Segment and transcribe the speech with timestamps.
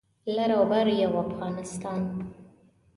[0.35, 2.01] لر او بر یو افغانستان